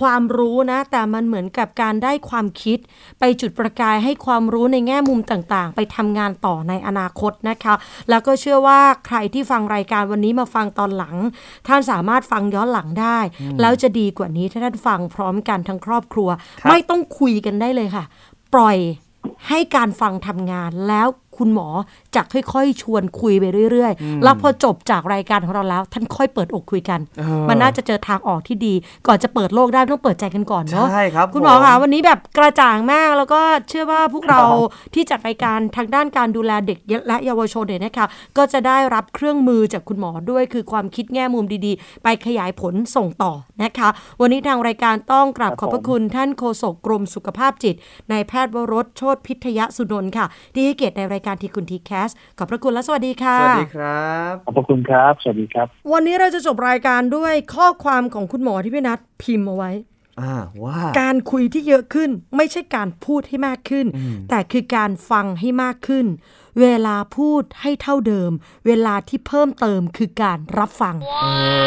[0.00, 2.78] ความรู้นะ แต่มันเหมือนกับการได้ความคิด
[3.18, 7.74] ไปจุดประกายให้ความรู้ในแง่มุมต่างๆ ไปทำงานต่อในอนาคตนะคะ
[8.10, 11.16] แล้วก็เชื่อว่าใครที่ฟังรายการวันนี้มาฟังตอนหลัง
[11.66, 13.18] ท่านสามารถฟังย้อนหลังได้
[13.60, 16.28] แล้วจะดีกว่านี้ถ้าท่านฟังพร้อมกันทั้งครอบครัว
[16.60, 18.04] ครับไม่ต้องคุยกันได้เลยค่ะ
[18.54, 18.78] ปล่อย
[19.48, 21.68] ให้การฟังทำงานแล้วคุณหมอ
[22.16, 28.74] จะค่อยๆ ชวนคุยไปเรื่อยๆ แล้วพอจบจากรายการของเราแล้ว ท่านค่อยเปิดอกคุยกันเออมันน่าจะเจอทางออกที่ดี
[29.06, 34.40] ก่อนจะเปิดโลกได้ต้องเปิดใจกันก่อนเนาะใช่ครับคุณหมอผคะวันนี้แบบกระจ่างมากแล้วก็เชื่อว่าพวกเรา
[34.94, 43.88] ที่จัดรายการทางด้านการดูแลเด็กและเยาวชนเนี่ยนะคะก็จะได้รับเครื่องมือจากคุณหมอด้วยคือความคิดแง่มุมดีๆ ไปขยายผลส่งต่อนะคะ
[44.20, 47.74] วันนี้ทางรายการต้องกราบขอบพระคุณท่านโฆษกกรมสุขภาพจิต
[48.12, 59.72] นายแพทย์วรสโชตพิทยสุนนท์ค่ะ ที่ให้เกียรติในรายการทีคุณทีแคสขอบพระคุณและสวัสดีค่ะ สวัสดีครับ ขอบพระคุณครับ สวัสดีครับ วันนี้เราจะจบรายการด้วยข้อความของคุณหมอที่พี่นัทพิมพ์เอาไว้
[60.20, 60.34] อ่า
[60.64, 63.86] ว่าการคุยที่เยอะขึ้น ไม่ใช่การพูดให้มากขึ้น
[64.30, 66.06] แต่คือการฟังให้มากขึ้น
[66.60, 68.30] เวลาพูดให้เท่าเดิม
[68.66, 71.26] เวลาที่เพิ่มเติมคือการรับฟังเอ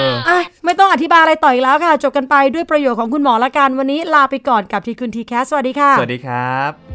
[0.09, 6.94] ออะไม่ต้องอธิบายอะไรต่ออีกแล้วค่ะ จบกันไปด้วยประโยชน์ของคุณหมอละกันวันนี้ลาไปก่อนกับทีคุณทีแคสสวัสดีค่ะ สวัสดีครับ